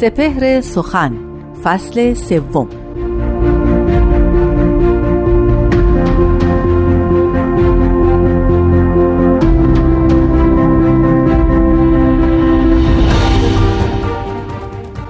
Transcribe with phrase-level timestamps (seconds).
[0.00, 1.12] سپهر سخن
[1.64, 2.68] فصل سوم.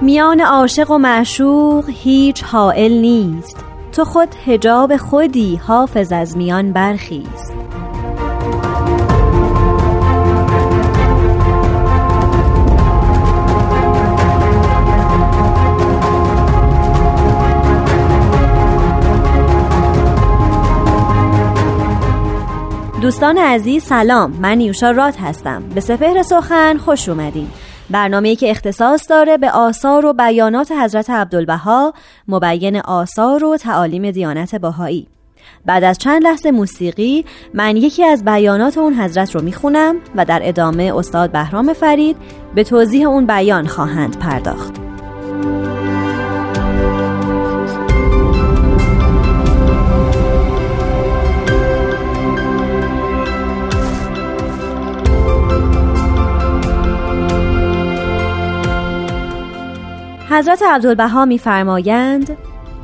[0.01, 3.65] میان عاشق و معشوق هیچ حائل نیست.
[3.91, 7.60] تو خود هجاب خودی حافظ از میان برخیز
[23.11, 24.31] دوستان عزیز سلام.
[24.31, 25.63] من نیوشا رات هستم.
[25.75, 27.47] به سپهر سخن خوش اومدین.
[27.89, 31.93] برنامه‌ای که اختصاص داره به آثار و بیانات حضرت عبدالبها
[32.27, 35.07] مبین آثار و تعالیم دیانت باهایی
[35.65, 40.39] بعد از چند لحظه موسیقی من یکی از بیانات اون حضرت رو می‌خونم و در
[40.43, 42.17] ادامه استاد بهرام فرید
[42.55, 44.90] به توضیح اون بیان خواهند پرداخت.
[60.31, 62.37] حضرت عبدالبها میفرمایند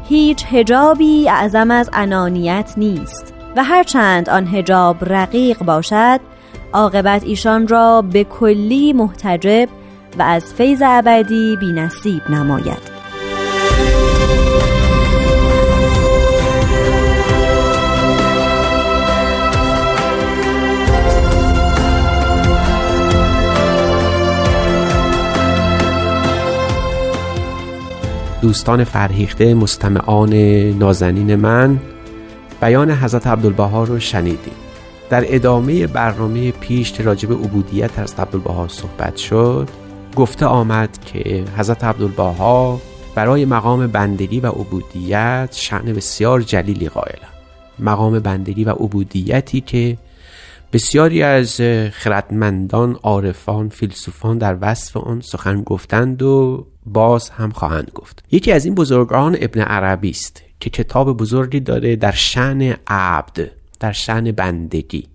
[0.10, 6.20] هیچ هجابی اعظم از انانیت نیست و هرچند آن هجاب رقیق باشد
[6.74, 9.70] عاقبت ایشان را به کلی محتجب
[10.20, 12.97] و از فیض ابدی بی نصیب نماید.
[28.42, 30.34] دوستان فرهیخته مستمعان
[30.70, 31.80] نازنین من
[32.62, 34.54] بیان حضرت عبدالبها رو شنیدیم.
[35.10, 39.70] در ادامه برنامه پیش که راجب عبودیت از عبدالبها صحبت شد
[40.16, 42.82] گفته آمد که حضرت عبدالبها
[43.16, 47.34] برای مقام بندگی و عبودیت شعن بسیار جلیلی قائلند.
[47.80, 49.98] مقام بندگی و عبودیتی که
[50.74, 51.62] بسیاری از
[51.92, 58.24] خردمندان عارفان فیلسوفان در وصف آن سخن گفتند و باز هم خواهند گفت.
[58.32, 63.92] یکی از این بزرگان ابن عربی است که کتاب بزرگی داره در شن عبد در
[63.92, 65.08] شن بندگی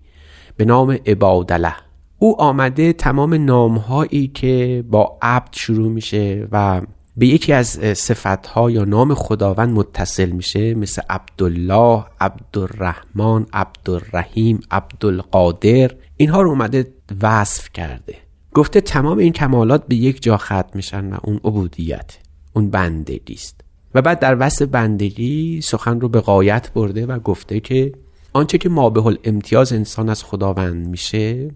[0.56, 1.74] به نام عبادله.
[2.18, 6.80] او آمده تمام نامهایی که با عبد شروع میشه و
[7.16, 15.90] به یکی از صفتها یا نام خداوند متصل میشه مثل عبدالله عبدالرحمن عبدالرحیم عبدالقادر.
[16.16, 18.16] اینها رو اومده وصف کرده.
[18.54, 22.18] گفته تمام این کمالات به یک جا ختم میشن و اون عبودیت
[22.52, 23.60] اون بندگی است.
[23.94, 27.92] و بعد در وصف بندگی سخن رو به قایت برده و گفته که
[28.32, 31.50] آنچه که ما به امتیاز انسان از خداوند میشه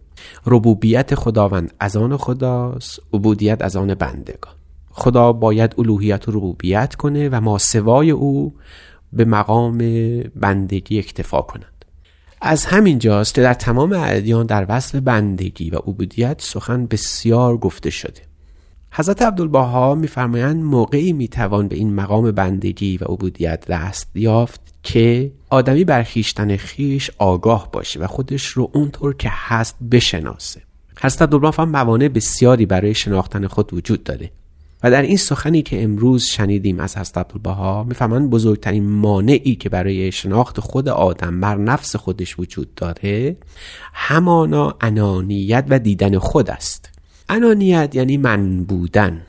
[0.46, 4.55] ربوبیت خداوند از آن خداست عبودیت از آن بندگان.
[4.96, 8.54] خدا باید الوهیت و ربوبیت کنه و ما سوای او
[9.12, 9.78] به مقام
[10.36, 11.84] بندگی اکتفا کنند
[12.40, 17.90] از همین جاست که در تمام ادیان در وصف بندگی و عبودیت سخن بسیار گفته
[17.90, 18.20] شده.
[18.90, 25.84] حضرت عبدالبها میفرمایند موقعی می‌توان به این مقام بندگی و عبودیت دست یافت که آدمی
[25.84, 30.62] بر خیشتن خیش آگاه باشه و خودش رو اونطور که هست بشناسه.
[31.00, 34.30] حضرت عبدالبها موانع بسیاری برای شناختن خود وجود داره.
[34.90, 40.60] در این سخنی که امروز شنیدیم از حضرت عبدالبها می‌فهمند بزرگترین مانعی که برای شناخت
[40.60, 43.36] خود آدم بر نفس خودش وجود داره
[43.92, 46.90] همانا انانیت و دیدن خود است.
[47.28, 49.22] انانیت یعنی من بودن.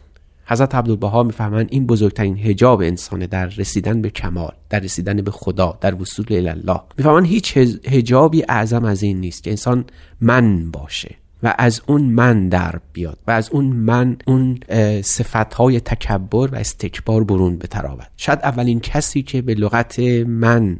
[0.45, 5.77] حضرت عبدالبها می‌فهمند این بزرگترین هجاب انسانه در رسیدن به کمال در رسیدن به خدا
[5.81, 6.79] در وصول الله.
[6.97, 9.85] می‌فهمند هیچ هجابی اعظم از این نیست که انسان
[10.21, 11.15] من باشه.
[11.43, 14.59] و از اون من در بیاد و از اون من اون
[15.01, 18.07] صفت های تکبر و استکبار برون بتراود.
[18.17, 20.77] شاید اولین کسی که به لغت من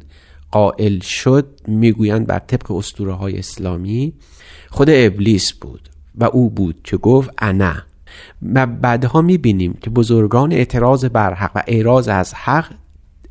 [0.50, 4.12] قائل شد می‌گویند بر طبق اسطوره های اسلامی
[4.70, 7.74] خود ابلیس بود و او بود که گفت انا.
[8.54, 12.74] و بعدها می‌بینیم که بزرگان اعتراض بر حق و اعراض از حق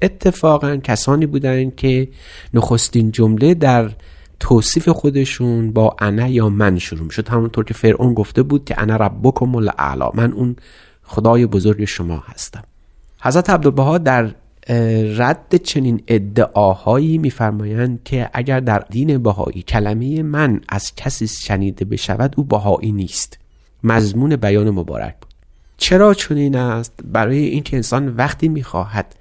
[0.02, 2.08] اتفاقا کسانی بودند که
[2.54, 3.92] نخستین جمله در
[4.40, 7.30] توصیف خودشون با انا یا من شروع می‌شد.
[7.30, 10.10] همونطور که فرعون گفته بود که انا ربکم الاعلا.
[10.14, 10.56] من اون
[11.04, 12.64] خدای بزرگ شما هستم.
[13.22, 14.34] حضرت عبدالبها در
[15.18, 22.34] رد چنین ادعاهایی میفرمایند که اگر در دین بهایی کلمه من از کسی شنیده بشود
[22.38, 23.38] او بهایی نیست.
[23.84, 25.34] مضمون بیان مبارک بود.
[25.78, 29.16] چرا چنین است؟ برای اینکه انسان وقتی می‌خواهد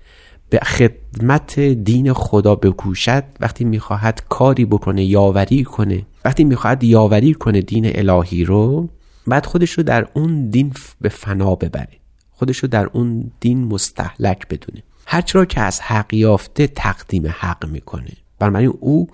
[0.51, 7.61] به خدمت دین خدا بکوشد وقتی می‌خواهد کاری بکنه یاوری کنه وقتی می‌خواهد یاوری کنه
[7.61, 8.89] دین الهی رو
[9.27, 11.99] بعد خودش رو در اون دین به فنا ببره.
[12.33, 14.83] خودش رو در اون دین مستحلک بدونه.
[15.07, 18.13] هرچرا که از حق یافته تقدیم حق می‌کنه.
[18.39, 19.09] بنابراین او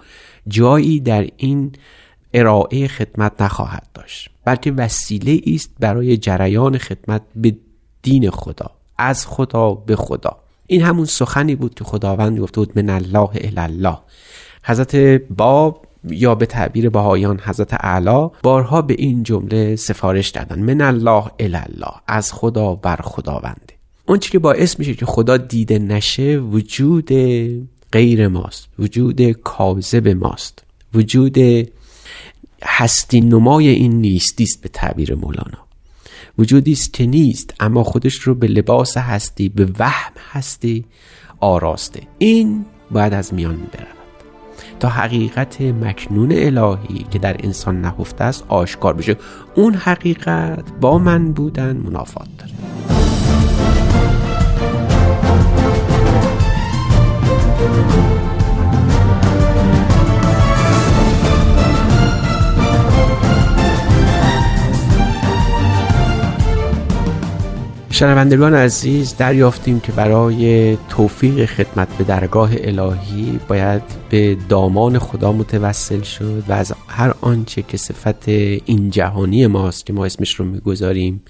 [0.48, 1.72] جایی در این
[2.34, 4.30] ارائه خدمت نخواهد داشت.
[4.44, 7.56] بلکه وسیله است برای جریان خدمت به
[8.02, 10.41] دین خدا از خدا به خدا.
[10.72, 13.98] این همون سخنی بود که خداوند گفته بود من الله الی الله.
[14.64, 14.96] حضرت
[15.36, 21.24] باب یا به تعبیر بهایان حضرت اعلا بارها به این جمله سفارش دادن من الله
[21.38, 21.92] الی الله.
[22.06, 23.74] از خدا بر خداونده
[24.06, 27.12] اون چی که باعث میشه که خدا دیده نشه وجود
[27.92, 30.64] غیر ماست وجود کاذب ماست
[30.94, 31.38] وجود
[32.62, 35.58] هستی نمای این نیستی است به تعبیر مولانا.
[36.38, 40.84] وجودی است که نیست اما خودش رو به لباس هستی به وهم هستی
[41.40, 42.02] آراسته.
[42.18, 44.02] این باید از میان برود.
[44.80, 49.16] تا حقیقت مکنون الهی که در انسان نهفته است آشکار بشه.
[49.54, 52.71] اون حقیقت با من بودن منافات داره.
[67.92, 76.02] شنوندگان عزیز دریافتیم که برای توفیق خدمت به درگاه الهی باید به دامان خدا متوسل
[76.02, 81.22] شد و از هر آنچه که صفت این جهانی ماست که ما اسمش رو می‌گذاریم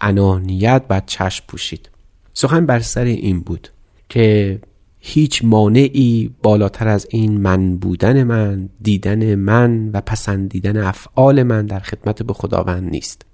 [0.00, 1.90] انانیت باید چشم پوشید.
[2.34, 3.68] سخن بر سر این بود
[4.08, 4.58] که
[4.98, 11.80] هیچ مانعی بالاتر از این من بودن من دیدن من و پسندیدن افعال من در
[11.80, 13.27] خدمت به خداوند نیست.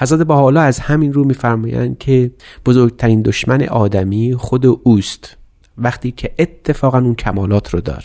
[0.00, 2.30] حضرت حالا از همین رو میفرمایند که
[2.66, 5.36] بزرگترین دشمن آدمی خود اوست
[5.78, 8.04] وقتی که اتفاقا اون کمالات رو داره.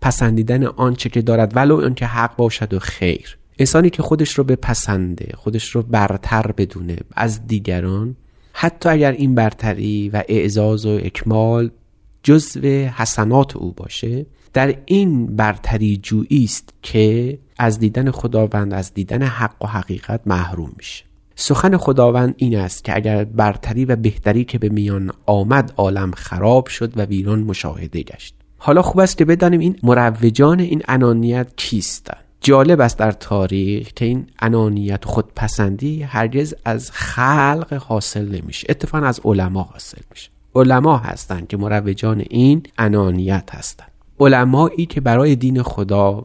[0.00, 3.38] پسندیدن آنچه که دارد ولو آنکه حق باشد و خیر.
[3.58, 8.16] انسانی که خودش رو بپسنده خودش رو برتر بدونه از دیگران
[8.52, 11.70] حتی اگر این برتری و اعزاز و اکمال
[12.22, 19.22] جزو حسنات او باشه در این برتری جویی است که از دیدن خداوند از دیدن
[19.22, 21.05] حق و حقیقت محروم میشه.
[21.38, 26.66] سخن خداوند این است که اگر برتری و بهتری که به میان آمد عالم خراب
[26.66, 28.34] شد و ویران مشاهده گشت.
[28.58, 34.04] حالا خوب است که بدانیم این مروجان این انانیت کیستند جالب است در تاریخ که
[34.04, 38.66] این انانیت خودپسندی هرگز از خلق حاصل نمیشه.
[38.70, 40.30] اتفاقا از علما حاصل میشه.
[40.54, 43.90] علما هستند که مروجان این انانیت هستند
[44.20, 46.24] علمایی که برای دین خدا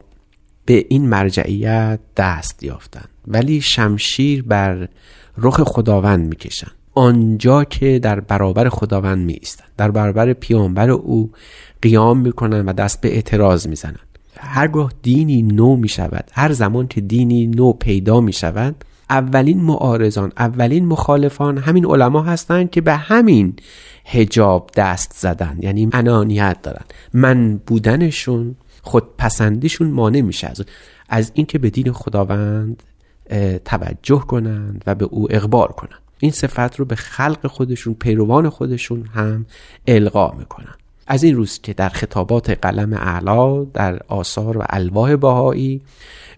[0.64, 4.88] به این مرجعیت دست یافتند ولی شمشیر بر
[5.38, 6.72] رخ خداوند می‌کشند.
[6.94, 9.40] آنجا که در برابر خداوند می
[9.76, 11.30] در برابر پیامبر او
[11.82, 14.12] قیام می‌کنند و دست به اعتراض می‌زنند.
[14.38, 20.32] هرگاه دینی نو می شود هر زمان که دینی نو پیدا می شود اولین معارضان
[20.38, 23.54] اولین مخالفان همین علما هستند که به همین
[24.04, 26.84] هجاب دست زدن یعنی انانیت دارن
[27.14, 30.64] من بودنشون خودپسندیشون مانع میشه از
[31.08, 32.82] از اینکه به دین خداوند
[33.64, 36.00] توجه کنند و به او اقبال کنند.
[36.18, 39.46] این صفت رو به خلق خودشون پیروان خودشون هم
[39.86, 40.74] القا می‌کنن.
[41.06, 45.82] از این روز که در خطابات قلم اعلا در آثار و الواح باهایی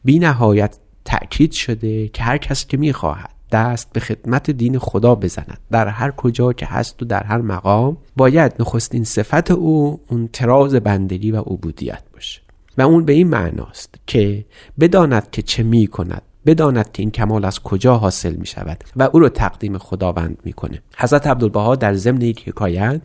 [0.04, 5.58] بی نهایت تأکید شده که هر کس که می‌خواهد دست به خدمت دین خدا بزند
[5.70, 10.74] در هر کجا که هست و در هر مقام باید نخستین صفت او اون تراز
[10.74, 12.40] بندگی و عبودیت باشه.
[12.78, 14.44] و اون به این معناست که
[14.80, 19.02] بداند که چه می کند بداند که این کمال از کجا حاصل می شود و
[19.12, 20.82] او را تقدیم خداوند می‌کنه.
[20.96, 23.00] حضرت عبدالبها در ضمن یک حکایت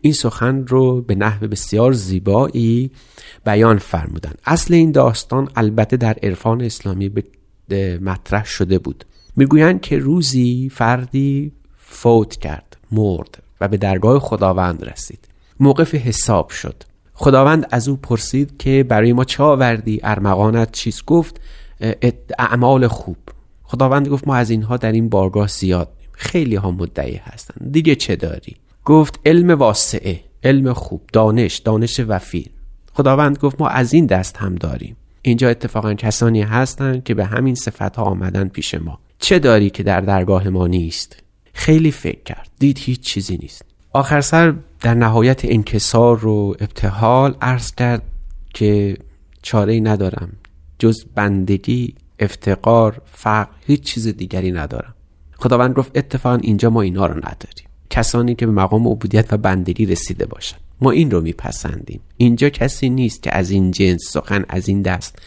[0.00, 2.90] این سخن رو به نحو بسیار زیبایی
[3.44, 7.12] بیان فرمودن اصل این داستان البته در عرفان اسلامی
[7.68, 9.04] به مطرح شده بود.
[9.36, 15.28] می‌گویند که روزی فردی فوت کرد مرد و به درگاه خداوند رسید.
[15.60, 16.82] موقف حساب شد.
[17.12, 21.40] خداوند از او پرسید که برای ما چه آوردی؟ ارمغانت چیز گفت
[22.38, 23.16] اعمال خوب.
[23.62, 28.16] خداوند گفت ما از اینها در این بارگاه زیاد خیلی ها مدعی هستن دیگه چه
[28.16, 32.50] داری؟ گفت علم واسعه علم خوب دانش دانش وفیر
[32.92, 34.96] خداوند گفت ما از این دست هم داریم.
[35.22, 38.98] اینجا اتفاقا کسانی هستند که به همین صفت ها آمدن پیش ما.
[39.18, 41.22] چه داری که در درگاه ما نیست؟
[41.52, 42.48] خیلی فکر کرد.
[42.58, 43.62] دید هیچ چیزی نیست.
[43.92, 48.02] آخر سر در نهایت انکسار و ابتحال عرض کرد
[48.54, 48.96] که
[49.42, 50.32] چاره ندارم.
[50.80, 54.94] جز بندگی افتقار فقر هیچ چیز دیگری ندارم.
[55.36, 57.68] خداوند گفت اتفاقا اینجا ما اینا رو نداریم.
[57.90, 62.00] کسانی که به مقام عبودیت و بندگی رسیده باشند ما این رو میپسندیم.
[62.16, 65.18] اینجا کسی نیست که از این جنس سخن از این دست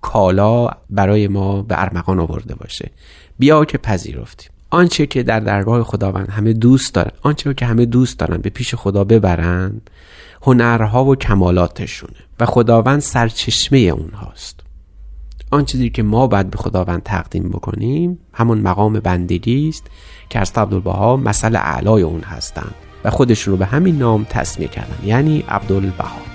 [0.00, 2.90] کالا برای ما به ارمغان آورده باشه.
[3.38, 4.50] بیا که پذیرفتیم.
[4.70, 8.74] آنچه که در درگاه خداوند همه دوست دارن آنچه که همه دوست دارن به پیش
[8.74, 9.80] خدا ببرن
[10.42, 12.16] هنرها و کمالاتشونه.
[12.40, 14.61] و خداوند سرچشمه اونهاست.
[15.52, 19.86] آن چیزی که ما باید به خداوند تقدیم بکنیم همون مقام بندگی است
[20.28, 24.98] که از عبدالبها مثل اعلای اون هستند و خودشون رو به همین نام تصمیه کردن
[25.04, 26.31] یعنی عبدالبها.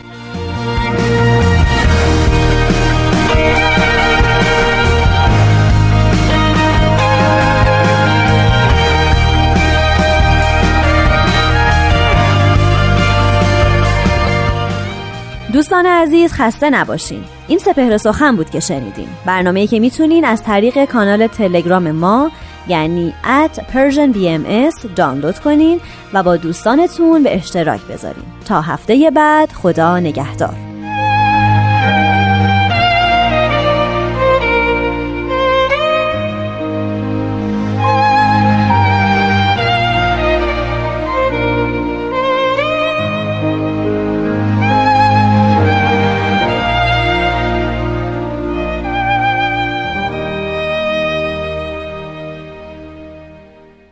[15.58, 17.24] دوستان عزیز خسته نباشین.
[17.48, 19.08] این سپهر سخن بود که شنیدین.
[19.26, 22.32] برنامه‌ای که می‌تونین از طریق کانال تلگرام ما
[22.68, 25.80] یعنی at persianbms دانلود کنین
[26.14, 28.24] و با دوستانتون به اشتراک بذارین.
[28.46, 30.67] تا هفته بعد خدا نگهدار.